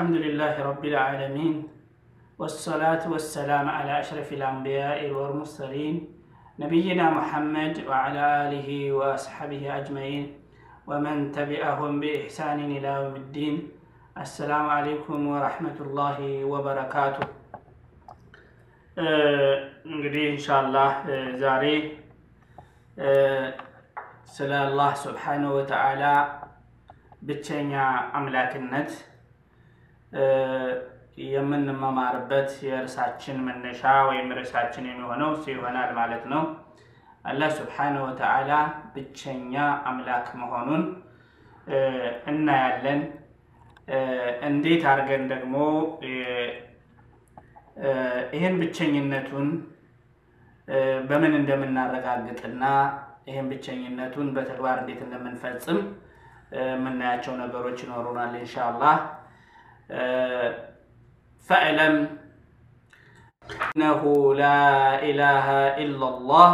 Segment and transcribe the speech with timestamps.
[0.00, 1.68] الحمد لله رب العالمين
[2.38, 5.94] والصلاة والسلام على أشرف الأنبياء والمرسلين
[6.58, 10.24] نبينا محمد وعلى آله وأصحابه أجمعين
[10.86, 13.56] ومن تبعهم بإحسان إلى يوم الدين
[14.16, 16.18] السلام عليكم ورحمة الله
[16.52, 17.26] وبركاته
[19.92, 20.90] እንግዲህ ኢንሻአላህ
[21.42, 21.64] ዛሬ
[24.36, 26.04] ስለ አላህ ስብሓነሁ ወተዓላ
[27.28, 27.72] ብቸኛ
[28.18, 28.90] አምላክነት
[31.27, 36.43] የምንመማርበት የእርሳችን መነሻ ወይም ርዕሳችን የሚሆነው እሱ ይሆናል ማለት ነው።
[37.25, 38.51] አላህ ስብሓነሁ ወተዓላ
[38.93, 39.53] ብቸኛ
[39.89, 40.83] አምላክ መሆኑን
[42.31, 43.01] እናያለን።
[44.47, 45.55] እንዴት አድርገን ደግሞ
[48.33, 49.47] ይህን ብቸኝነቱን
[51.09, 52.63] በምን እንደምናረጋግጥና
[53.27, 55.79] ይህን ብቸኝነቱን በተግባር እንዴት እንደምንፈጽም
[56.71, 58.95] የምናያቸው ነገሮች ይኖሩናል ኢንሻአላህ።
[61.49, 61.95] ፈዕለም
[63.65, 64.03] እነሁ
[64.39, 64.43] ላ
[65.07, 65.47] ኢላሃ
[65.83, 66.49] ኢላላህ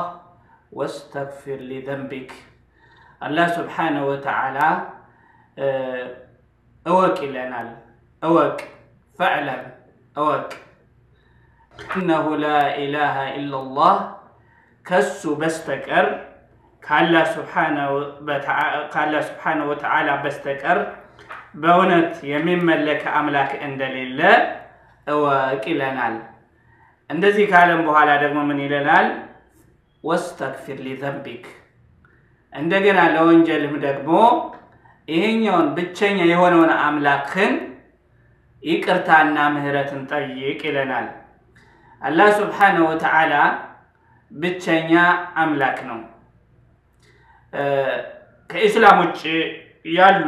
[0.72, 2.32] ወስተግፊር ሊዘንቢክ።
[3.22, 4.58] አላህ ስብሓነሁ ወተዓላ
[6.86, 7.70] እወቅ ይለናል።
[8.22, 8.58] እወቅ
[9.20, 9.64] ፈዕለም
[10.16, 10.50] እወቅ
[11.96, 12.48] እነሁ ላ
[12.84, 13.96] ኢላሃ ኢላላህ
[14.86, 16.08] ከሱ በስተቀር
[16.84, 17.24] ከአላህ
[19.28, 20.80] ስብሓነሁ ወተዓላ በስተቀር
[21.58, 24.20] በእውነት የሚመለክ አምላክ እንደሌለ
[25.08, 26.16] እወቅ ይለናል።
[27.10, 29.08] እንደዚህ ካለም በኋላ ደግሞ ምን ይለናል?
[30.04, 31.46] ወስተግፊር ሊዘንቢክ
[32.54, 34.12] እንደገና ለወንጀልም ደግሞ
[35.08, 37.54] ይሄኛውን ብቸኛ የሆነውን አምላክን
[38.64, 41.08] ይቅርታና ምህረትን ጠይቅ ይለናል።
[42.02, 43.34] አላህ ስብሓነሁ ወተዓላ
[44.32, 44.92] ብቸኛ
[45.42, 46.00] አምላክ ነው።
[48.50, 49.22] ከኢስላም ውጭ
[49.92, 50.28] ያሉ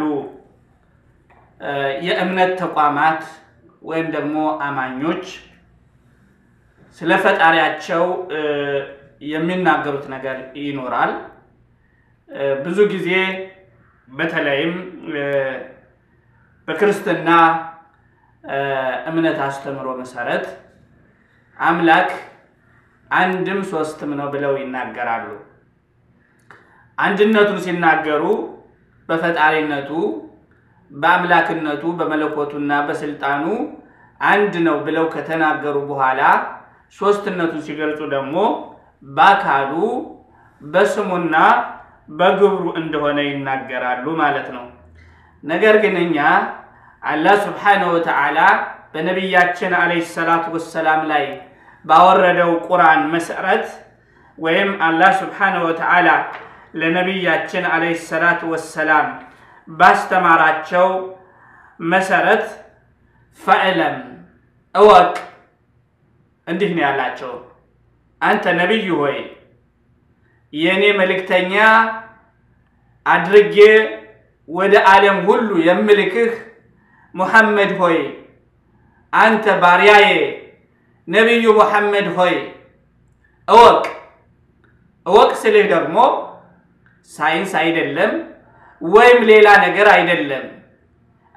[2.06, 3.22] የእምነት ተቋማት
[3.82, 5.26] ወይም ደግሞ አማኞች
[7.02, 8.04] ስለ ፈጣሪያቸው
[9.30, 11.12] የሚናገሩት ነገር ይኖራል።
[12.66, 13.10] ብዙ ጊዜ
[14.08, 14.74] በተለይም
[16.68, 17.30] በክርስትና
[19.10, 20.46] እምነት አስተምሮ መሰረት
[21.60, 22.10] አምላክ
[23.12, 25.28] አንድም ሶስትም ነው ብለው ይናገራሉ።
[26.98, 28.24] አንድነቱን ሲናገሩ
[29.10, 29.90] በፈጣሪነቱ፣
[30.92, 33.44] በአምላክነቱ፣ በመለኮቱና በስልጣኑ
[34.22, 36.22] አንድ ነው ብለው ከተናገሩ በኋላ
[36.98, 38.36] ሶስትነቱን ሲገልጹ ደግሞ
[39.08, 39.74] በአካሉ
[40.62, 41.36] በስሙና
[42.10, 44.66] በግብሩ እንደሆነ ይናገራሉ ማለት ነው።
[45.44, 46.18] ነገር ግን እኛ
[47.04, 48.40] አላህ ስብሓነሁ ወተዓላ
[48.94, 51.26] በነቢያችን አለይሂ ሰላቱ ወሰላም ላይ
[51.86, 53.68] ባወረደው ቁርአን መሰረት
[54.38, 56.10] ወይም አላህ ስብሓነሁ ወተዓላ
[56.82, 59.08] ለነቢያችን አለይሂ ሰላቱ ወሰላም
[59.70, 60.88] ባስተማራቸው
[61.80, 62.46] መሰረት
[63.40, 63.98] ፈዕለም
[64.76, 65.14] እወቅ፣
[66.48, 67.34] እንዲህ ነው ያላቸው።
[68.22, 69.18] አንተ ነቢይ ሆይ
[70.54, 71.54] የእኔ መልእክተኛ
[73.06, 73.58] አድርጌ
[74.50, 76.32] ወደ ዓለም ሁሉ የምልክህ
[77.16, 77.98] ሙሐመድ ሆይ
[79.14, 80.08] አንተ ባሪያዬ
[81.08, 82.36] ነቢዩ ሙሐመድ ሆይ
[83.48, 83.84] እወቅ።
[85.06, 85.98] እወቅ ስልህ ደግሞ
[87.12, 88.12] ሳይንስ አይደለም
[88.82, 90.46] ወይም ሌላ ነገር አይደለም።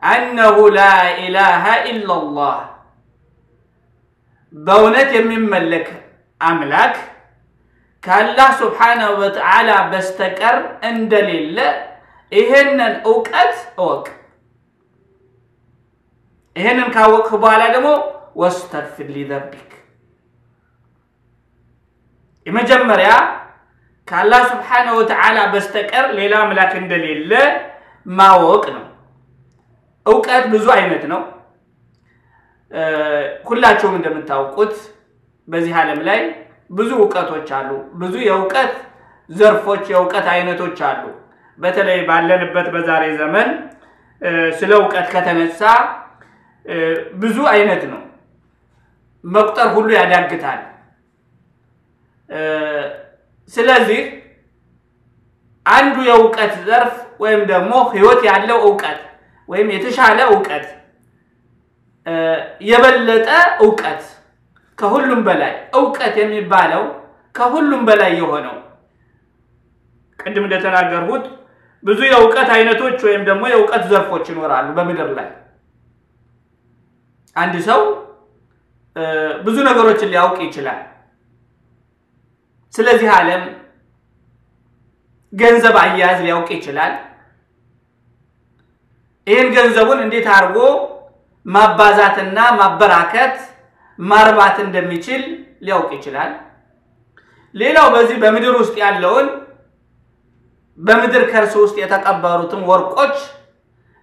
[0.03, 0.81] አነሁ ላ
[1.21, 2.59] ኢላሃ ኢላላህ
[4.55, 5.89] በእውነት የሚመለክ
[6.41, 6.95] አምላክ
[8.03, 10.57] ከአላህ ስብሓነሁ ወተዓላ በስተቀር
[10.89, 11.59] እንደሌለ
[12.33, 14.07] ይሄንን እውቀት እወቅ።
[16.57, 17.89] ይሄንን ካወቅህ በኋላ ደግሞ
[18.37, 19.71] ወስተግፊር ሊዘንቢክ
[22.47, 23.11] የመጀመሪያ
[24.13, 27.31] ከአላህ ስብሓነሁ ወተዓላ በስተቀር ሌላ አምላክ እንደሌለ
[28.07, 28.83] ማወቅ ነው።
[30.07, 31.21] እውቀት ብዙ አይነት ነው።
[33.49, 34.75] ሁላችሁም እንደምታውቁት
[35.49, 36.21] በዚህ ዓለም ላይ
[36.71, 38.75] ብዙ እውቀቶች አሉ። ብዙ የእውቀት
[39.31, 41.03] ዘርፎች፣ የእውቀት አይነቶች አሉ።
[41.59, 43.49] በተለይ ባለንበት በዛሬ ዘመን
[44.59, 45.61] ስለ እውቀት ከተነሳ
[47.23, 48.03] ብዙ አይነት ነው።
[49.25, 50.61] መቁጠር ሁሉ ያዳግታል።
[53.53, 54.01] ስለዚህ
[55.67, 59.01] አንዱ የእውቀት ዘርፍ ወይም ደግሞ ህይወት ያለው እውቀት
[59.49, 60.67] ወይም የተሻለ እውቀት
[62.69, 63.29] የበለጠ
[63.65, 64.03] እውቀት
[64.79, 66.83] ከሁሉም በላይ እውቀት የሚባለው
[67.35, 68.57] ከሁሉም በላይ የሆነው
[70.19, 71.25] ቅድም እንደተናገርሁት
[71.85, 75.29] ብዙ የእውቀት አይነቶች ወይም ደግሞ የእውቀት ዘርፎች ይኖራሉ በምድር ላይ
[77.37, 77.81] አንድ ሰው
[79.45, 80.81] ብዙ ነገሮችን ሊያውቅ ይችላል።
[82.75, 83.43] ስለዚህ ዓለም
[85.33, 86.93] ገንዘብ አያያዝ ሊያውቅ ይችላል።
[89.27, 90.59] ይህን ገንዘቡን እንዴት አድርጎ
[91.47, 93.37] ማባዛትና ማበራከት
[93.99, 95.23] ማርባት እንደሚችል
[95.65, 96.33] ሊያውቅ ይችላል።
[97.55, 99.27] ሌላው በዚህ በምድር ውስጥ ያለውን
[100.79, 103.17] በምድር ከርስ ውስጥ የተቀበሩትን ወርቆች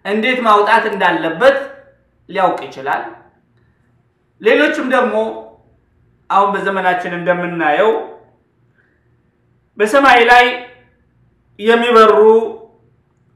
[0.05, 1.57] እንዴት ማውጣት እንዳለበት
[2.29, 3.01] ሊያውቅ ይችላል።
[4.41, 5.15] ሌሎችም ደግሞ
[6.29, 7.91] አሁን በዘመናችን እንደምናየው
[9.77, 10.45] በሰማይ ላይ
[11.59, 12.17] የሚበሩ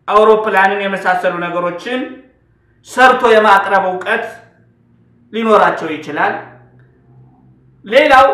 [0.08, 2.00] አውሮፕላንን የመሳሰሉ ነገሮችን
[2.88, 4.26] ሰርቶ የማቅረብ እውቀት
[5.34, 6.34] ሊኖራቸው ይችላል።
[7.86, 8.28] ሌላው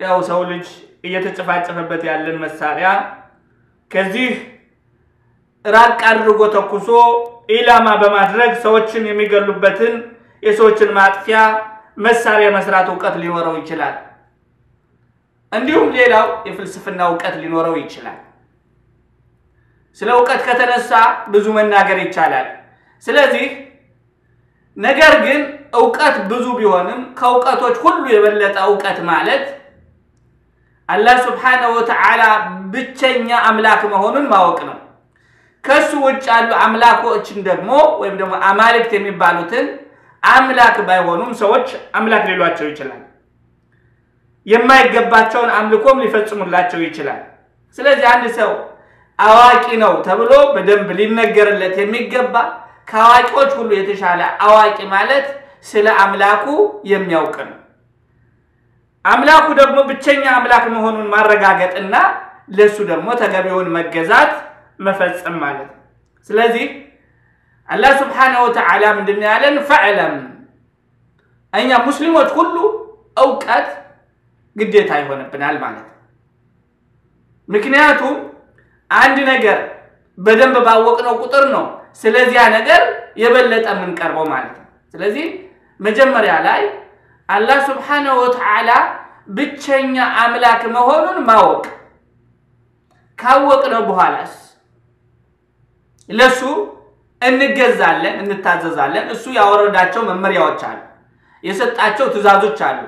[0.00, 0.66] ያው ሰው ልጅ
[1.04, 2.88] እየተጨፋጨፈበት ያለን መሳሪያ
[3.90, 4.30] ከዚህ
[5.64, 6.88] ራቅ አድርጎ ተኩሶ
[7.56, 9.94] ኢላማ በማድረግ ሰዎችን የሚገሉበትን
[10.42, 11.38] የሰዎችን ማጥፊያ
[11.98, 13.96] መሳሪያ መስራት እውቀት ሊኖረው ይችላል።
[15.52, 18.18] እንዲሁም ሌላው የፍልስፍና እውቀት ሊኖረው ይችላል።
[20.00, 20.90] ስለ እውቀት ከተነሳ
[21.32, 22.46] ብዙ መናገር ይቻላል።
[23.04, 23.46] ስለዚህ
[24.76, 25.40] ነገር ግን
[25.80, 29.44] እውቀት ብዙ ቢሆንም ከእውቀቶች ሁሉ የበለጠ እውቀት ማለት
[30.88, 32.22] አላህ ስብሓነሁ ወተዓላ
[32.72, 34.78] ብቸኛ አምላክ መሆኑን ማወቅ ነው።
[35.64, 37.70] ከሱ ውጭ ያሉ አምላኮችን ደግሞ
[38.00, 39.66] ወይም ደግሞ አማልክት የሚባሉትን
[40.22, 43.00] አምላክ ባይሆኑም ሰዎች አምላክ ሊሏቸው ይችላል።
[44.46, 47.20] የማይገባቸውን አምልኮም ሊፈጽሙላቸው ይችላል።
[47.78, 48.50] ስለዚህ አንድ ሰው
[49.18, 52.34] አዋቂ ነው ተብሎ በደንብ ሊነገርለት የሚገባ
[52.88, 55.26] ከአዋቂዎች ሁሉ የተሻለ አዋቂ ማለት
[55.66, 56.44] ስለ አምላኩ
[56.92, 57.58] የሚያውቅ ነው።
[59.04, 61.94] አምላኩ ደግሞ ብቸኛ አምላክ መሆኑን ማረጋገጥና
[62.56, 64.32] ለሱ ደግሞ ተገቢውን መገዛት
[64.80, 65.78] መፈጸም ማለት ነው።
[66.30, 66.66] ስለዚህ
[67.68, 69.56] አላህ ስብሓነሁ ወተዓላ ምንድን ያለን?
[69.68, 70.14] ፈዕለም
[71.54, 72.56] እኛ ሙስሊሞች ሁሉ
[73.16, 73.68] እውቀት
[74.56, 75.98] ግዴታ ይሆንብናል ማለት ነው።
[77.48, 78.16] ምክንያቱም
[78.90, 79.58] አንድ ነገር
[80.18, 81.64] በደንብ ባወቅነው ቁጥር ነው
[82.02, 82.82] ስለዚያ ነገር
[83.16, 85.26] የበለጠ የምንቀርበው ማለት ነው። ስለዚህ
[85.80, 86.62] መጀመሪያ ላይ
[87.28, 88.70] አላህ ስብሓነሁ ወተዓላ
[89.28, 91.64] ብቸኛ አምላክ መሆኑን ማወቅ
[93.18, 94.34] ካወቅነው በኋላስ
[96.08, 96.40] ለሱ
[97.22, 100.78] እንገዛለን፣ እንታዘዛለን። እሱ ያወረዳቸው መመሪያዎች አሉ፣
[101.44, 102.78] የሰጣቸው ትእዛዞች አሉ።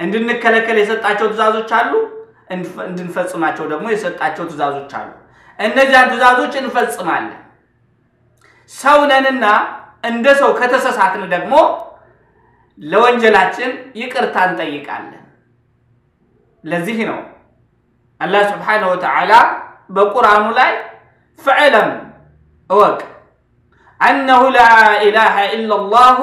[0.00, 1.92] እንድንከለከል የሰጣቸው ትእዛዞች አሉ፣
[2.86, 5.08] እንድንፈጽማቸው ደግሞ የሰጣቸው ትእዛዞች አሉ።
[5.58, 7.40] እነዚያን ትእዛዞች እንፈጽማለን።
[8.72, 9.44] ሰው ነንና
[10.04, 11.54] እንደ ሰው ከተሰሳትን ደግሞ
[12.78, 13.70] ለወንጀላችን
[14.00, 15.22] ይቅርታ እንጠይቃለን።
[16.64, 17.18] ለዚህ ነው
[18.20, 19.32] አላህ ስብሓነሁ ወተዓላ
[19.96, 20.70] በቁርአኑ ላይ
[21.40, 21.90] ፈዕለም
[22.70, 22.98] እወቅ
[24.00, 24.60] አነሁ ላ
[25.06, 26.18] ኢላሃ ኢለላሁ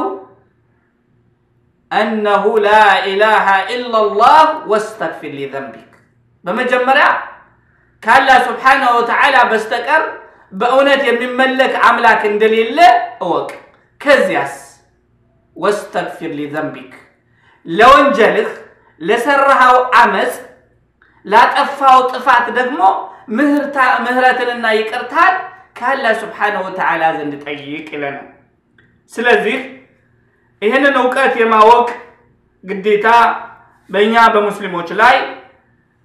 [1.94, 2.69] አነሁ ላ
[3.10, 4.42] ኢላሃ ኢለላህ
[4.72, 5.90] ወስተግፊር ሊዘንቢክ
[6.45, 7.06] በመጀመሪያ
[8.04, 10.04] ከአላህ ስብሓነሁ ወተዓላ በስተቀር
[10.54, 12.80] በእውነት የሚመለክ አምላክ እንደሌለ
[13.24, 13.50] እወቅ።
[14.01, 14.56] ከዚያስ
[15.56, 16.94] ወስተግፊር ሊዘንቢክ
[17.66, 18.50] ለወንጀልህ
[19.01, 20.34] ለሰራሃው አመፅ
[21.25, 22.81] ላጠፋው ጥፋት ደግሞ
[24.06, 25.36] ምህረትንና ይቅርታን
[25.78, 28.28] ከአላህ ስብሓነሁ ወተዓላ ዘንድ ጠይቅ ይለናል።
[29.13, 29.58] ስለዚህ
[30.63, 31.88] ይህንን እውቀት የማወቅ
[32.63, 33.08] ግዴታ
[33.89, 35.15] በእኛ በሙስሊሞች ላይ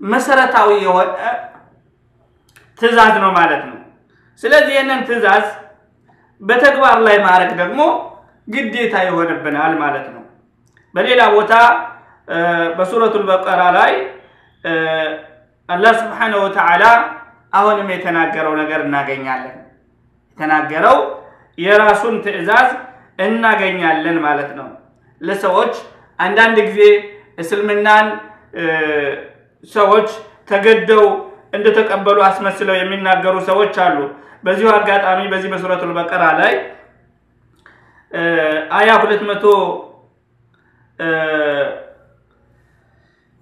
[0.01, 1.11] መሰረታዊ የሆነ
[2.81, 3.77] ትዕዛዝ ነው ማለት ነው።
[4.43, 5.47] ስለዚህ ይህንን ትዕዛዝ
[6.43, 7.81] በተግባር ላይ ማድረግ ደግሞ
[8.49, 10.23] ግዴታ ይሆንብናል ማለት ነው።
[10.95, 11.53] በሌላ ቦታ
[12.79, 13.93] በሱረቱል በቀራ ላይ
[15.69, 16.85] አላህ ስብሓነሁ ወተዓላ
[17.53, 19.57] አሁንም የተናገረው ነገር እናገኛለን።
[20.29, 20.99] የተናገረው
[21.59, 22.69] የራሱን ትዕዛዝ
[23.19, 24.69] እናገኛለን ማለት ነው።
[25.21, 25.75] ለሰዎች
[26.19, 26.81] አንዳንድ ጊዜ
[27.39, 28.07] እስልምናን
[29.71, 30.09] ሰዎች
[30.51, 31.05] ተገደው
[31.53, 33.99] እንደተቀበሉ አስመስለው የሚናገሩ ሰዎች አሉ።
[34.45, 36.55] በዚሁ አጋጣሚ በዚህ በሱረቱል በቀራ ላይ
[38.79, 39.45] አያ ሁለት መቶ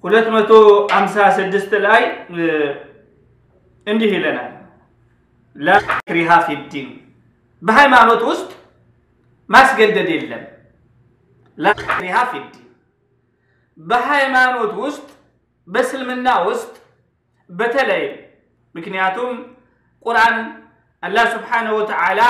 [0.04, 0.50] ሁለት መቶ
[0.96, 2.02] አምሳ ስድስት ላይ
[3.86, 4.52] እንዲህ ይለናል
[5.56, 6.88] ላክሪሃ ፊዲን
[7.62, 8.48] በሃይማኖት ውስጥ
[9.50, 10.44] ማስገደድ የለም።
[11.58, 12.64] ላክሪሃ ፊዲን
[13.78, 15.06] በሃይማኖት ውስጥ
[15.68, 16.72] በእስልምና ውስጥ
[17.50, 18.04] በተለይ
[18.74, 19.32] ምክንያቱም
[20.06, 20.36] ቁርአን
[21.02, 22.20] አላህ ስብሓነሁ ወተዓላ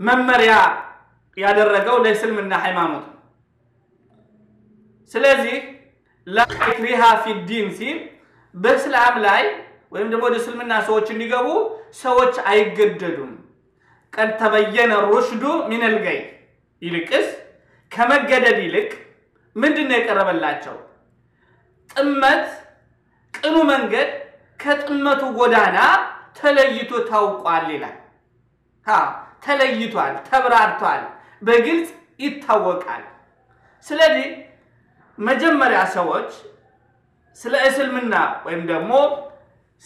[0.00, 0.52] መመሪያ
[1.36, 3.16] ያደረገው ለእስልምና ሃይማኖት ነው።
[5.14, 5.56] ስለዚህ
[6.26, 7.98] ላክሪሃ ፊዲን ሲል
[8.54, 9.42] በእስላም ላይ
[9.92, 11.48] ወይም ደግሞ ወደ እስልምና ሰዎች እንዲገቡ
[12.02, 13.32] ሰዎች አይገደዱም።
[14.12, 15.96] ቀድ ተበየነ ሩሽዱ ሚነል
[16.82, 17.28] ይልቅስ
[17.92, 18.90] ከመገደድ ይልቅ
[19.56, 20.76] ምንድን ነው የቀረበላቸው?
[21.92, 22.44] ጥመት
[23.34, 24.10] ቅኑ መንገድ
[24.60, 25.78] ከጥመቱ ጎዳና
[26.38, 27.96] ተለይቶ ታውቋል ይላል።
[29.44, 31.02] ተለይቷል፣ ተብራርቷል፣
[31.42, 31.88] በግልጽ
[32.20, 33.02] ይታወቃል።
[33.86, 34.28] ስለዚህ
[35.18, 36.30] መጀመሪያ ሰዎች
[37.40, 38.14] ስለ እስልምና
[38.46, 38.92] ወይም ደግሞ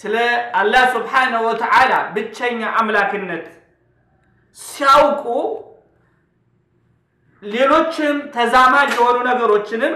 [0.00, 0.14] ስለ
[0.60, 3.44] አላህ ስብሓነሁ ወተዓላ ብቸኛ አምላክነት
[4.60, 5.24] ሲያውቁ
[7.42, 9.94] ሌሎችም ተዛማጅ የሆኑ ነገሮችንም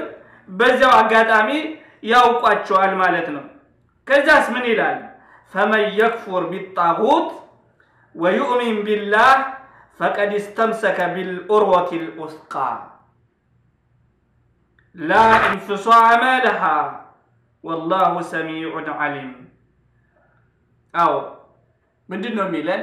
[0.49, 1.51] በዚያው አጋጣሚ
[2.05, 3.45] ያውቋቸዋል ማለት ነው።
[4.09, 4.99] ከዚያስ ምን ይላል?
[5.55, 7.29] ፈመን የክፉር ቢጣጉት
[8.15, 9.33] ወዩእሚን ቢላህ
[10.01, 12.55] ፈቀድ እስተምሰከ ቢልኡርወት ልኡስቃ
[14.97, 15.13] ላ
[15.47, 16.03] እንፍሷመ
[16.45, 16.63] ለሃ
[17.65, 19.33] ወላሁ ሰሚዑን ዓሊም።
[20.95, 21.15] አዎ
[22.09, 22.83] ምንድን ነው የሚለን?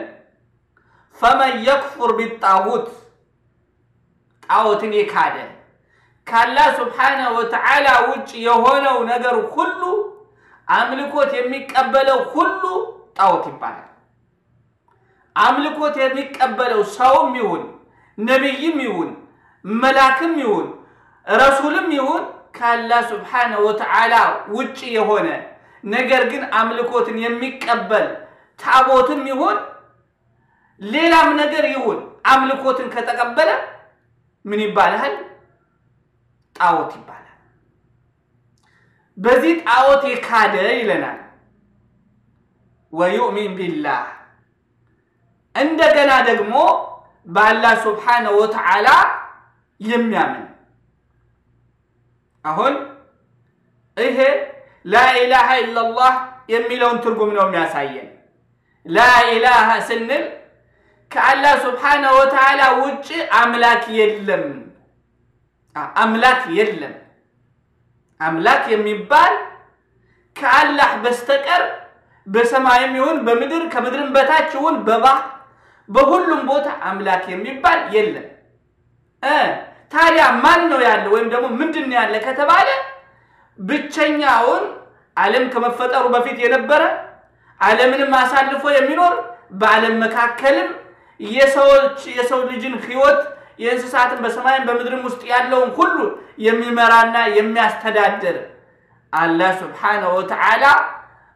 [1.21, 2.87] ፈመን የክፉር ቢጣጉት
[4.45, 5.35] ጣዖትን የካደ
[6.27, 9.81] ከአላህ ስብሓነሁ ወተዓላ ውጭ የሆነው ነገር ሁሉ
[10.67, 12.63] አምልኮት የሚቀበለው ሁሉ
[13.17, 13.89] ጣዖት ይባላል።
[15.35, 17.63] አምልኮት የሚቀበለው ሰውም ይሁን
[18.17, 19.09] ነቢይም ይሁን
[19.65, 20.67] መላክም ይሁን
[21.27, 22.23] ረሱልም ይሁን
[22.57, 24.15] ከአላህ ስብሓነሁ ወተዓላ
[24.55, 25.27] ውጭ የሆነ
[25.83, 28.05] ነገር ግን አምልኮትን የሚቀበል
[28.59, 29.57] ታቦትም ይሁን
[30.81, 33.49] ሌላም ነገር ይሁን አምልኮትን ከተቀበለ
[34.45, 35.13] ምን ይባላል?
[36.55, 37.19] ጣዖት ይባላል።
[39.17, 41.19] በዚህ ጣዖት የካደ ይለናል።
[42.93, 44.03] ወዩእሚን ቢላህ
[45.55, 46.55] እንደገና ደግሞ
[47.27, 48.87] በአላህ ስብሓነሁ ወተዓላ
[49.79, 50.45] የሚያምን
[52.45, 52.73] አሁን
[53.97, 54.19] ይሄ
[54.85, 56.13] ላኢላሃ ኢላላህ
[56.53, 58.07] የሚለውን ትርጉም ነው የሚያሳየን።
[58.85, 60.23] ላኢላሃ ስንል
[61.13, 63.07] ከአላህ ስብሓነሁ ወተዓላ ውጭ
[63.39, 64.45] አምላክ የለም።
[66.03, 66.95] አምላክ የለም።
[68.19, 69.33] አምላክ የሚባል
[70.35, 71.63] ከአላህ በስተቀር
[72.27, 75.23] በሰማይም ይሁን በምድር ከምድርም በታች ይሁን በባህር
[75.89, 78.27] በሁሉም ቦታ አምላክ የሚባል የለም።
[79.93, 82.69] ታዲያ ማን ነው ያለ ወይም ደግሞ ምንድን ነው ያለ ከተባለ
[83.59, 84.63] ብቸኛውን
[85.17, 86.81] ዓለም ከመፈጠሩ በፊት የነበረ
[87.61, 89.13] ዓለምንም አሳልፎ የሚኖር
[89.53, 90.69] በዓለም መካከልም
[91.31, 93.21] የሰዎች የሰው ልጅን ሕይወት
[93.59, 95.97] የእንስሳትን በሰማይም በምድርም ውስጥ ያለውን ሁሉ
[96.45, 98.37] የሚመራና የሚያስተዳድር
[99.13, 100.63] አላህ ስብሓነሁ ወተዓላ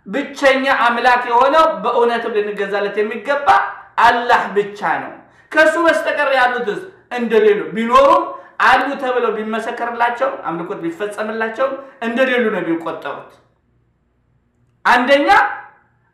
[0.08, 3.48] ብቸኛ አምላክ የሆነው በእውነትም ልንገዛለት የሚገባ
[4.06, 5.14] አላህ ብቻ ነው።
[5.52, 6.82] ከእሱ በስተቀር ያሉትስ
[7.18, 8.24] እንደሌሉ ቢኖሩም
[8.68, 11.68] አሉ ተብለው ቢመሰከርላቸው አምልኮት ቢፈጸምላቸው
[12.08, 13.34] እንደሌሉ ነው የሚቆጠሩት።
[14.86, 15.30] አንደኛ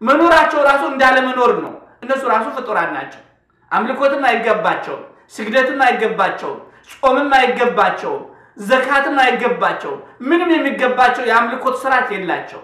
[0.01, 3.21] መኖራቸው ራሱ እንዳለመኖር ነው። እነሱ ራሱ ፍጡራን ናቸው።
[3.73, 5.03] አምልኮትም አይገባቸውም፣
[5.33, 6.59] ስግደትም አይገባቸውም፣
[6.95, 8.21] ጾምም አይገባቸውም፣
[8.61, 12.61] ዘካትም አይገባቸውም። ምንም የሚገባቸው የአምልኮት ስርዓት የላቸው።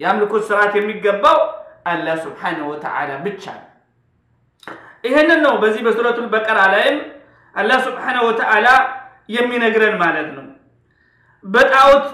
[0.00, 1.38] የአምልኮት ስርዓት የሚገባው
[1.86, 3.64] አላህ ስብሓነሁ ወተዓላ ብቻ ነው።
[5.04, 6.98] ይህንን ነው በዚህ በሱረቱል በቀራ ላይም
[7.56, 8.68] አላህ ስብሓነሁ ወተዓላ
[9.28, 10.46] የሚነግረን ማለት ነው።
[11.44, 12.06] በጣዖት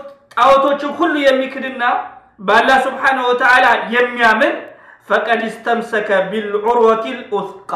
[0.99, 1.83] ሁሉ የሚክድና
[2.41, 4.55] በአላህ ስብሓነሁ ወተዓላ የሚያምን
[5.09, 7.73] ፈቀድ እስተምሰከ ቢልዑርወቲል ኡስቃ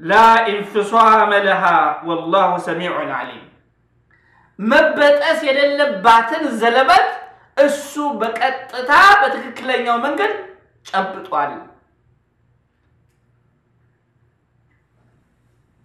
[0.00, 0.12] ላ
[0.50, 1.64] ኢንፍሷመ ለሃ
[2.08, 3.44] ወላሁ ሰሚዑን ዓሊም።
[4.58, 7.08] መበጠስ የሌለባትን ዘለበት
[7.58, 8.90] እሱ በቀጥታ
[9.20, 10.32] በትክክለኛው መንገድ
[10.86, 11.52] ጨብጧል።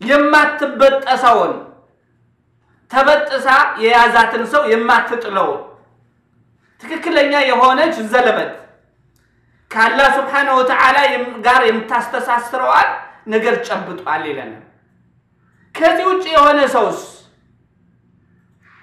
[0.01, 1.53] የማትበጠሰውን
[2.91, 3.47] ተበጥሳ
[3.83, 5.61] የያዛትን ሰው የማትጥለውን
[6.83, 8.51] ትክክለኛ የሆነች ዘለበት
[9.71, 10.97] ከአላህ ስብሓነሁ ወተዓላ
[11.45, 12.89] ጋር የምታስተሳስረዋል
[13.27, 14.63] ነገር ጨብጧል ይለናል።
[15.75, 16.99] ከዚህ ውጭ የሆነ ሰውስ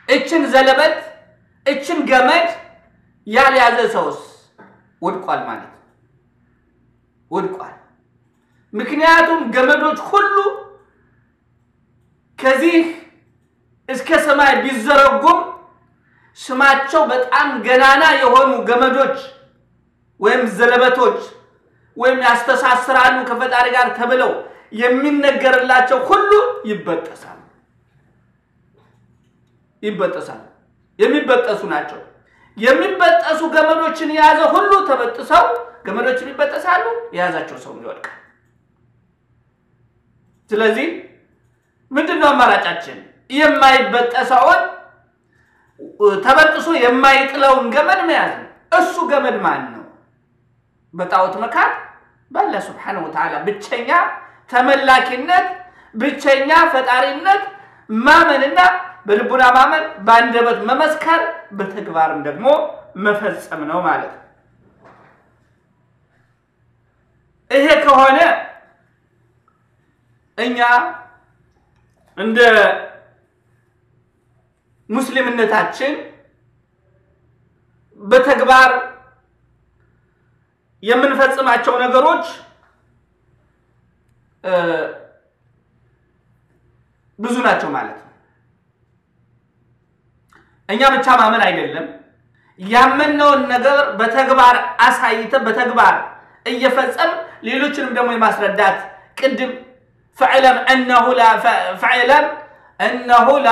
[0.09, 0.97] እችን ዘለበት
[1.67, 2.49] እችን ገመድ
[3.27, 4.19] ያልያዘ ሰውስ
[5.03, 5.79] ወድቋል ማለት ነው።
[7.31, 7.77] ወድቋል።
[8.73, 10.37] ምክንያቱም ገመዶች ሁሉ
[12.39, 12.77] ከዚህ
[13.89, 15.41] እስከ ሰማይ ቢዘረጉም
[16.39, 19.19] ስማቸው በጣም ገናና የሆኑ ገመዶች
[20.21, 21.21] ወይም ዘለበቶች
[21.97, 24.33] ወይም ያስተሳስራሉ ከፈጣሪ ጋር ተብለው
[24.75, 26.31] የሚነገርላቸው ሁሉ
[26.69, 27.39] ይበጠሳሉ
[29.83, 30.43] ይበጠሳሉ።
[30.99, 32.01] የሚበጠሱ ናቸው።
[32.57, 35.45] የሚበጠሱ ገመዶችን የያዘ ሁሉ ተበጥሰው
[35.87, 36.85] ገመዶችን ይበጠሳሉ፣
[37.15, 38.19] የያዛቸው ሰው ይወድቃል።
[40.51, 40.89] ስለዚህ
[41.91, 42.99] ምንድን ነው አማራጫችን?
[43.31, 44.61] የማይበጠሰውን
[46.25, 49.85] ተበጥሶ የማይጥለውን ገመድ መያዝ ነው። እሱ ገመድ ማን ነው?
[50.95, 51.73] በጣዖት መካድ
[52.31, 53.91] በአላህ ሱብሓነሁ ወተዓላ ብቸኛ
[54.51, 55.47] ተመላኪነት፣
[55.95, 57.43] ብቸኛ ፈጣሪነት
[57.91, 58.59] ማመንና
[59.07, 61.21] በልቡና ማመን፣ በአንደበት መመስከር፣
[61.59, 62.47] በተግባርም ደግሞ
[63.05, 64.21] መፈጸም ነው ማለት ነው።
[67.51, 68.19] ይሄ ከሆነ
[70.39, 70.59] እኛ
[72.19, 72.39] እንደ
[74.93, 75.93] ሙስሊምነታችን
[78.01, 78.71] በተግባር
[80.83, 82.25] የምንፈጽማቸው ነገሮች
[87.19, 88.09] ብዙ ናቸው ማለት ነው።
[90.69, 91.87] እኛ ብቻ ማመን አይደለም፣
[92.61, 94.57] ያመነውን ነገር በተግባር
[94.87, 95.95] አሳይተን በተግባር
[96.47, 97.11] እየፈጸም
[97.47, 98.79] ሌሎችንም ደግሞ የማስረዳት
[99.21, 99.53] ቅድም
[100.19, 101.07] ፈዕለም እነሁ
[101.83, 102.25] ፈዕለም
[102.83, 103.51] እነሁ ላ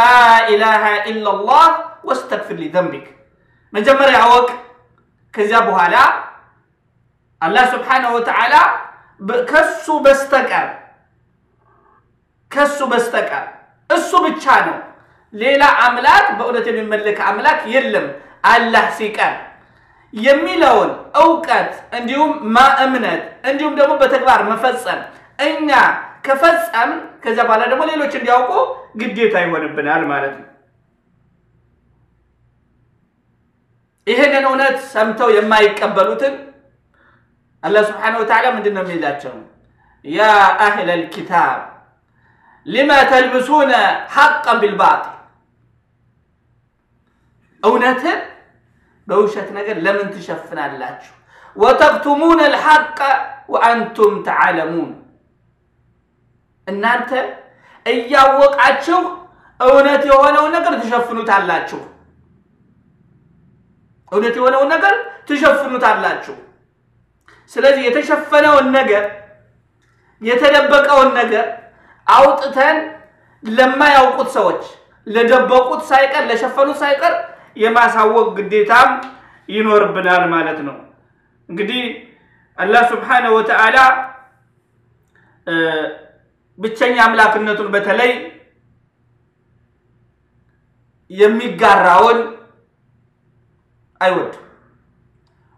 [0.53, 1.67] ኢላሃ ኢላላህ
[2.05, 3.07] ወስተግፊር ሊዘንቢክ
[3.73, 4.49] መጀመሪያ አወቅ።
[5.35, 5.97] ከዚያ በኋላ
[7.43, 8.55] አላህ ስብሓነሁ ወተዓላ
[9.51, 10.69] ከሱ በስተቀር
[12.51, 13.45] ከሱ በስተቀር
[13.91, 14.79] እሱ ብቻ ነው፣
[15.35, 18.07] ሌላ አምላክ በእውነት የሚመለክ አምላክ የለም
[18.51, 19.35] አላህ ሲቀር
[20.15, 20.91] የሚለውን
[21.23, 23.21] እውቀት እንዲሁም ማእምነት
[23.51, 25.01] እንዲሁም ደግሞ በተግባር መፈጸም
[25.43, 25.71] እኛ
[26.25, 26.91] ከፈጸም
[27.23, 28.53] ከዚያ በኋላ ደግሞ ሌሎች እንዲያውቁ
[29.00, 30.47] ግዴታ ይሆንብናል ማለት ነው።
[34.07, 36.35] ይህንን እውነት ሰምተው የማይቀበሉትን
[37.62, 39.35] አላህ ስብሓነሁ ወተዓላ ምንድን ነው የሚላቸው?
[40.05, 40.21] ያ
[40.67, 41.59] አህለል ኪታብ
[42.67, 43.73] ሊመ ተልብሱነ
[44.15, 45.17] ሐቀን ቢልባጢል
[47.62, 48.19] እውነትን
[49.09, 51.12] በውሸት ነገር ለምን ትሸፍናላችሁ?
[51.57, 52.99] ወተክቱሙነ ልሐቀ
[53.53, 54.91] ወአንቱም ተዓለሙን
[56.71, 57.11] እናንተ
[57.87, 59.00] እያወቃችሁ
[59.61, 61.81] እውነት የሆነውን ነገር ትሸፍኑታላችሁ።
[64.12, 64.95] እውነት የሆነውን ነገር
[65.29, 66.37] ትሸፍኑታላችሁ።
[67.53, 69.05] ስለዚህ የተሸፈነውን ነገር
[70.23, 71.47] የተደበቀውን ነገር
[72.06, 72.76] አውጥተን
[73.45, 74.63] ለማያውቁት ሰዎች
[75.06, 77.15] ለደበቁት ሳይቀር ለሸፈኑት ሳይቀር
[77.56, 78.91] የማሳወቅ ግዴታም
[79.49, 80.76] ይኖርብናል ማለት ነው።
[81.49, 81.83] እንግዲህ
[82.59, 83.78] አላህ ስብሓነሁ ወተዓላ
[86.61, 88.11] ብቸኛ አምላክነቱን በተለይ
[91.11, 92.19] የሚጋራውን
[94.01, 94.45] አይወድም፣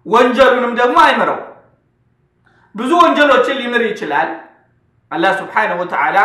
[0.07, 1.41] ወንጀሉንም ደግሞ አይምረው።
[2.75, 4.29] ብዙ ወንጀሎችን ሊምር ይችላል
[5.11, 6.19] አላህ ስብሓነሁ ወተዓላ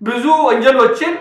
[0.00, 1.12] ብዙ ወንጀሎችን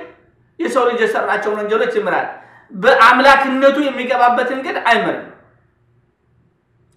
[0.59, 2.27] የሰው ልጅ የሰራቸውን ወንጀሎች ይምራል።
[2.73, 5.27] በአምላክነቱ የሚገባበትን ግን አይምርም።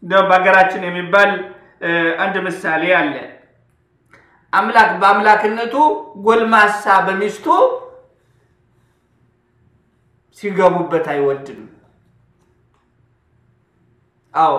[0.02, 1.30] እንዲያውም በሀገራችን የሚባል
[2.24, 3.14] አንድ ምሳሌ አለ።
[4.54, 5.74] አምላክ በአምላክነቱ
[6.24, 7.46] ጎልማሳ በሚስቱ
[10.38, 11.60] ሲገቡበት አይወድም።
[14.34, 14.54] አዎ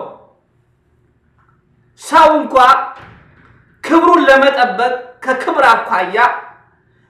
[2.02, 2.56] ሰው እንኳ
[3.84, 4.94] ክብሩን ለመጠበቅ
[5.26, 6.18] ከክብር አኳያ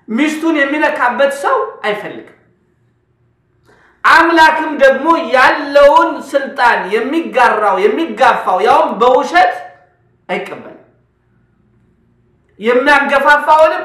[0.07, 2.31] ሚስቱን የሚነካበት ሰው አይፈልግም።
[4.03, 9.53] አምላክም ደግሞ ያለውን ስልጣን የሚጋራው የሚጋፋው ያውም በውሸት
[10.29, 10.81] አይቀበልም።
[12.59, 13.83] የሚያገፋፋውንም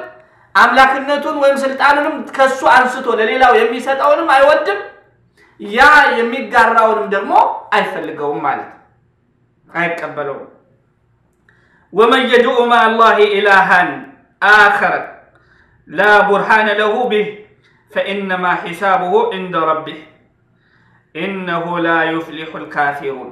[0.54, 4.78] አምላክነቱን ወይም ስልጣኑንም ከሱ አንስቶ ለሌላው የሚሰጠውንም አይወድም።
[5.60, 5.80] ያ
[6.18, 7.32] የሚጋራውንም ደግሞ
[7.76, 8.78] አይፈልገውም ማለት ነው፣
[9.70, 10.46] አይቀበለውም።
[11.92, 13.90] ወመን የድዑ ማ አላህ ኢላሃን
[14.42, 14.94] አኸረ
[15.88, 17.28] ላ ቡርሃነ ለሁ ቢህ
[17.90, 20.00] ፈኢነማ ሒሳቡሁ ዒንደ ረቢህ
[21.14, 23.30] ኢነሁ ላ ዩፍሊሑ ልካፊሩን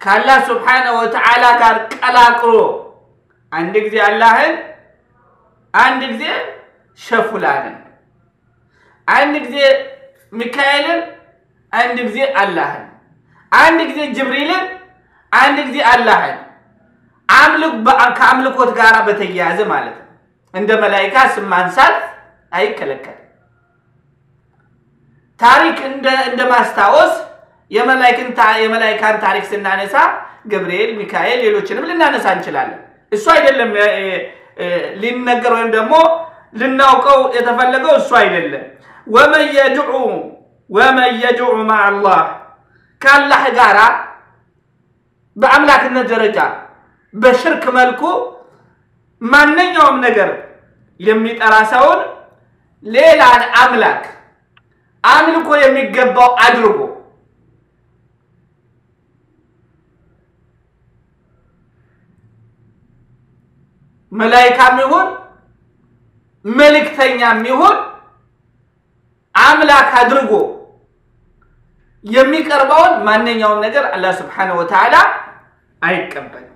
[0.00, 2.54] ከአላህ ስብሓነሁ ወተዓላ ጋር ቀላቅሎ
[3.52, 4.54] አንድ ጊዜ አላህን
[5.74, 6.24] አንድ ጊዜ
[6.98, 7.76] ሸፉላንን
[9.08, 9.56] አንድ ጊዜ
[10.32, 11.00] ሚካኤልን
[11.72, 12.84] አንድ ጊዜ አላህን
[13.52, 14.64] አንድ ጊዜ ጅብሪልን
[15.32, 16.36] አንድ ጊዜ አላህን
[18.18, 20.06] ከአምልኮት ጋር በተያያዘ ማለት ነው።
[20.54, 21.96] እንደ መላይካ ስም ማንሳት
[22.52, 23.22] አይከለከልም።
[25.40, 25.78] ታሪክ
[26.28, 27.14] እንደ ማስታወስ
[27.70, 29.94] የመላይካን ታሪክ ስናነሳ
[30.46, 32.80] ገብርኤል፣ ሚካኤል፣ ሌሎችንም ልናነሳ እንችላለን።
[33.12, 33.70] እሱ አይደለም
[35.00, 35.94] ሊነገር ወይም ደግሞ
[36.54, 38.64] ልናውቀው የተፈለገው እሱ አይደለም።
[39.06, 39.90] ወመን የድዑ
[40.70, 42.22] ወመን የድዑ ማ አላህ
[43.02, 43.78] ከአላህ ጋራ
[45.36, 46.38] በአምላክነት ደረጃ
[47.14, 48.02] በሽርክ መልኩ
[49.22, 50.30] ማንኛውም ነገር
[51.00, 52.00] የሚጠራ ሰውን
[52.84, 54.02] ሌላን አምላክ
[55.04, 56.78] አምልኮ የሚገባው አድርጎ
[64.12, 65.06] መላይካም ይሁን
[66.44, 67.76] መልእክተኛም ይሁን
[69.34, 70.32] አምላክ አድርጎ
[72.04, 74.94] የሚቀርበውን ማንኛውም ነገር አላህ ስብሓነሁ ወተዓላ
[75.82, 76.52] አይቀበልም።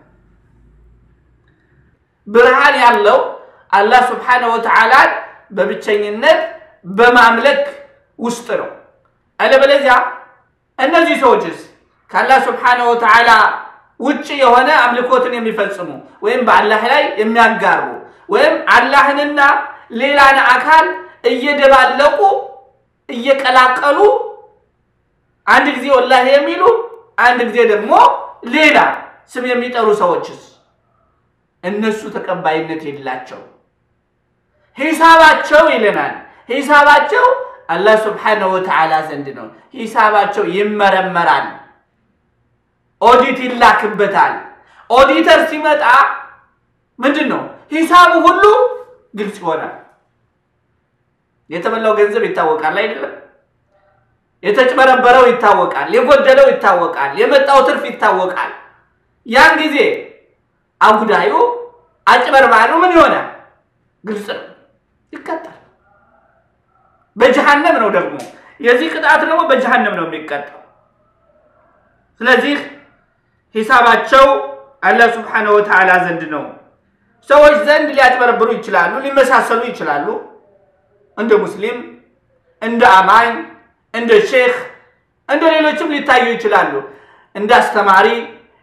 [2.28, 3.18] ብርሃን ያለው
[3.72, 5.10] አላህ ስብሓነሁ ወተዓላን
[5.50, 6.40] በብቸኝነት
[6.94, 7.62] በማምለክ
[8.18, 8.70] ውስጥ ነው።
[9.40, 9.94] አለበለዚያ
[10.78, 11.58] እነዚህ ሰዎችስ
[12.10, 13.30] ከአላህ ስብሓነሁ ወተዓላ
[14.00, 15.88] ውጭ የሆነ አምልኮትን የሚፈጽሙ
[16.24, 17.82] ወይም በአላህ ላይ የሚያጋሩ
[18.28, 19.40] ወይም አላህንና
[20.00, 20.86] ሌላን አካል
[21.30, 22.18] እየደባለቁ
[23.08, 23.98] እየቀላቀሉ
[25.46, 26.62] አንድ ጊዜ ወላሂ የሚሉ
[27.20, 27.92] አንድ ጊዜ ደግሞ
[28.54, 28.78] ሌላ
[29.32, 30.42] ስም የሚጠሩ ሰዎችስ
[31.64, 33.40] እነሱ ተቀባይነት የላቸውም።
[34.78, 36.14] ሂሳባቸው ይለናል።
[36.50, 37.24] ሂሳባቸው
[37.68, 41.46] አላህ سبحانه وتعالى ዘንድ ነው። ሂሳባቸው ይመረመራል።
[43.02, 44.32] ኦዲት ይላክበታል።
[44.90, 45.84] ኦዲተር ሲመጣ
[46.98, 48.44] ምንድን ነው ሂሳቡ ሁሉ
[49.16, 49.74] ግልጽ ይሆናል።
[51.50, 53.14] የተበላው ገንዘብ ይታወቃል አይደለም?
[54.44, 58.52] የተጭበረበረው ይታወቃል። የጎደለው ይታወቃል። የመጣው ትርፍ ይታወቃል።
[59.26, 59.76] ያን ጊዜ
[60.80, 61.32] አጉዳዩ
[62.06, 63.26] አጭበርባሪው ምን ይሆናል?
[64.04, 64.46] ግልጽ ነው፣
[65.12, 65.56] ይቀጣል።
[67.16, 68.14] በጀሃነም ነው ደግሞ
[68.60, 70.60] የዚህ ቅጣት ደግሞ በጀሃነም ነው የሚቀጣው።
[72.20, 72.56] ስለዚህ
[73.54, 74.26] ሂሳባቸው
[74.82, 76.44] አላህ ሱብሓነሁ ወተዓላ ዘንድ ነው።
[77.30, 80.06] ሰዎች ዘንድ ሊያጭበረብሩ ይችላሉ፣ ሊመሳሰሉ ይችላሉ።
[81.18, 81.78] እንደ ሙስሊም፣
[82.62, 83.30] እንደ አማኝ፣
[83.94, 84.54] እንደ ሼክ፣
[85.28, 86.72] እንደ ሌሎችም ሊታዩ ይችላሉ፣
[87.34, 88.06] እንደ አስተማሪ።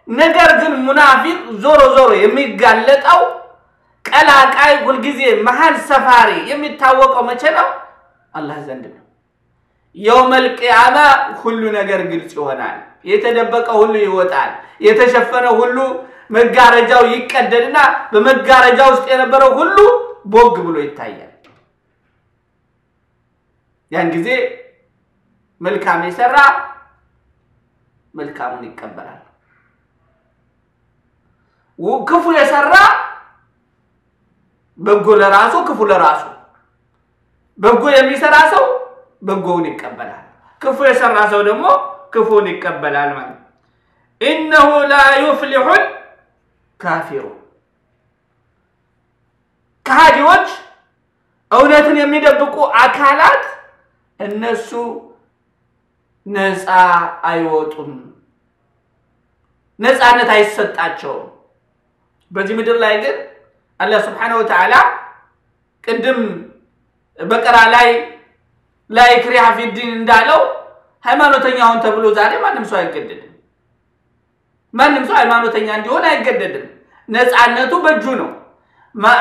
[0.08, 3.22] ነገር ግን ሙናፊቅ ዞሮ ዞሮ የሚጋለጠው
[4.06, 7.68] ቀላቃይ፣ ሁልጊዜ መሀል ሰፋሪ የሚታወቀው መቼ ነው?
[8.34, 9.04] አላህ ዘንድ ነው።
[9.98, 10.98] የውመል ቂያማ
[11.42, 14.52] ሁሉ ነገር ግልጽ ይሆናል። የተደበቀ ሁሉ ይወጣል።
[14.86, 15.78] የተሸፈነ ሁሉ
[16.30, 17.78] መጋረጃው ይቀደድና
[18.12, 19.78] በመጋረጃ ውስጥ የነበረው ሁሉ
[20.28, 21.34] ቦግ ብሎ ይታያል።
[23.92, 24.30] ያን ጊዜ
[25.62, 26.38] መልካም የሰራ
[28.14, 29.22] መልካሙን ይቀበላል።
[32.10, 32.74] ክፉ የሰራ
[34.80, 36.24] በጎ ለራሱ ክፉ ለራሱ
[37.60, 38.66] በጎ የሚሰራ ሰው
[39.28, 40.24] በጎውን ይቀበላል።
[40.62, 41.66] ክፉ የሰራ ሰው ደግሞ
[42.14, 43.42] ክፉን ይቀበላል ማለት
[44.22, 45.84] ኢነሁ ላ ዩፍሊሑል
[46.80, 47.24] ካፊሩ
[49.86, 50.48] ከሃዲዎች
[51.52, 53.44] እውነትን የሚደብቁ አካላት
[54.20, 54.70] እነሱ
[56.26, 56.66] ነፃ
[57.30, 57.92] አይወጡም፣
[59.80, 61.26] ነፃነት አይሰጣቸውም።
[62.32, 63.18] በዚህ ምድር ላይ ግን
[63.80, 64.74] አላህ ስብሓነሁ ወተዓላ
[65.84, 66.20] ቅድም
[67.20, 67.90] በቀራ ላይ
[68.90, 70.42] ላይ ክሪሃ ፊዲን እንዳለው
[71.04, 73.34] ሃይማኖተኛውን ተብሎ ዛሬ ማንም ሰው አይገደድም።
[74.74, 76.66] ማንም ሰው ሃይማኖተኛ እንዲሆን አይገደድም።
[77.10, 78.30] ነፃነቱ በእጁ ነው።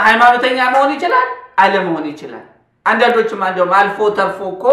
[0.06, 1.28] ሃይማኖተኛ መሆን ይችላል፣
[1.62, 2.44] አለመሆን ይችላል።
[2.86, 4.64] አንዳንዶችም እንዲያውም አልፎ ተርፎ እኮ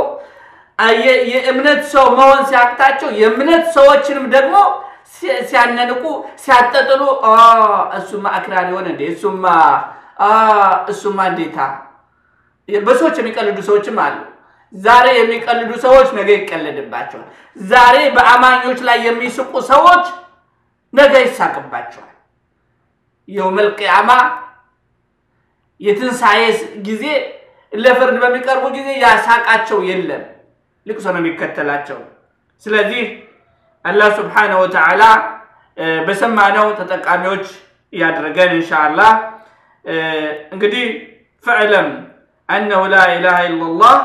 [1.30, 4.56] የእምነት ሰው መሆን ሲያቅታቸው የእምነት ሰዎችንም ደግሞ
[5.50, 6.04] ሲያነንቁ
[6.44, 7.02] ሲያጠጥሉ፣
[7.98, 9.46] እሱማ አክራሪ ሆነ እንዴ እሱማ
[10.92, 11.58] እሱማ እንዴታ
[12.70, 14.16] በሰዎች የሚቀልዱ ሰዎችም አሉ።
[14.74, 17.28] ዛሬ የሚቀልዱ ሰዎች ነገ ይቀለድባቸዋል።
[17.66, 20.06] ዛሬ በአማኞች ላይ የሚስቁ ሰዎች
[20.94, 22.10] ነገ ይሳቅባቸዋል።
[23.28, 24.10] የውመል ቂያማ
[25.80, 26.42] የትንሣኤ
[26.88, 27.04] ጊዜ
[27.74, 30.24] ለፍርድ በሚቀርቡ ጊዜ ያሳቃቸው የለም፣
[30.86, 32.00] ልቅሶ ነው የሚከተላቸው።
[32.66, 33.04] ስለዚህ
[33.86, 35.04] አላህ ስብሓነሁ ወተዓላ
[36.08, 37.46] በሰማነው ተጠቃሚዎች
[37.94, 39.12] እያደረገን ኢንሻአላህ
[40.54, 40.86] እንግዲህ
[41.46, 41.88] ፈዕለም
[42.50, 43.96] አነሁ ላ ኢላሃ ኢለላህ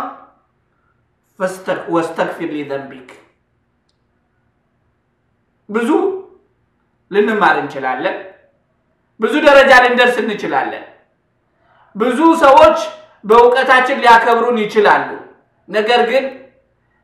[1.91, 3.11] ወስተግፊር ሊዘንቢክ
[5.69, 5.91] ብዙ
[7.11, 8.17] ልንማር እንችላለን።
[9.21, 10.85] ብዙ ደረጃ ልንደርስ እንችላለን።
[11.97, 12.79] ብዙ ሰዎች
[13.25, 15.09] በእውቀታችን ሊያከብሩን ይችላሉ።
[15.69, 16.25] ነገር ግን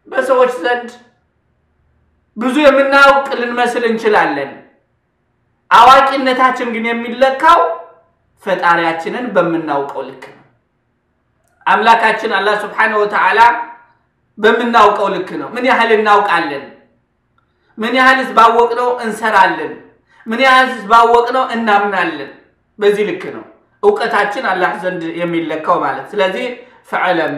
[0.09, 0.91] በሰዎች ዘንድ
[2.37, 4.53] ብዙ የምናውቅ ልንመስል እንችላለን።
[5.71, 7.61] አዋቂነታችን ግን የሚለካው
[8.43, 10.41] ፈጣሪያችንን በምናውቀው ልክ ነው።
[11.67, 13.41] አምላካችን አላህ ስብሓነሁ ወተዓላ
[14.39, 16.65] በምናውቀው ልክ ነው። ምን ያህል እናውቃለን?
[17.79, 19.73] ምን ያህልስ ባወቅነው እንሰራለን?
[20.27, 22.31] ምን ያህልስ ባወቅነው እናምናለን?
[22.79, 23.45] በዚህ ልክ ነው
[23.83, 26.47] እውቀታችን አላህ ዘንድ የሚለካው ማለት። ስለዚህ
[26.91, 27.35] ፈዕለም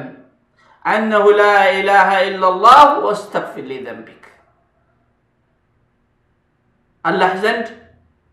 [0.84, 4.22] አነሁ ላ ኢላሃ ኢለላህ ወስተግፊር ሊዘንቢክ
[7.04, 7.66] አላህ ዘንድ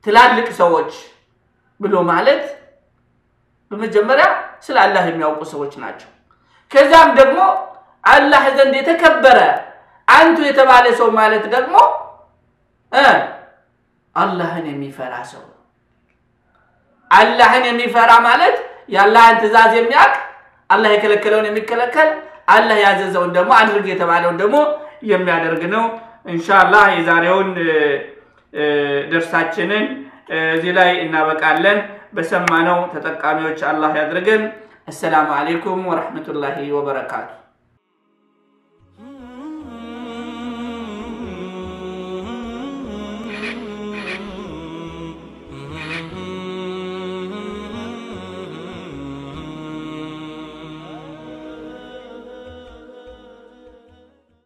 [0.08, 0.92] ትላልቅ ሰዎች
[1.80, 2.44] ብሎ ማለት
[3.72, 4.26] በመጀመሪያ
[4.66, 6.10] ስለ አላህ የሚያውቁ ሰዎች ናቸው።
[6.72, 7.40] ከዚያም ደግሞ
[8.04, 9.40] አላህ ዘንድ የተከበረ
[10.08, 11.76] አንቱ የተባለ ሰው ማለት ደግሞ
[14.16, 15.44] አላህን የሚፈራ ሰው።
[17.12, 18.56] አላህን የሚፈራ ማለት
[18.90, 20.16] የአላህን ትእዛዝ የሚያውቅ
[20.70, 22.10] አላህ የከለከለውን የሚከለከል
[22.48, 24.58] አላህ ያዘዘውን ደግሞ አድርግ የተባለውን ደግሞ
[25.12, 25.86] የሚያደርግ ነው።
[26.34, 27.50] ኢንሻአላህ የዛሬውን
[29.12, 29.86] ደርሳችንን
[30.54, 31.80] እዚህ ላይ እናበቃለን።
[32.14, 34.44] በሰማነው ተጠቃሚዎች አላህ ያድርገን።
[34.88, 37.30] አሰላሙ አሌይኩም ወረሕመቱላሂ ወበረካቱ።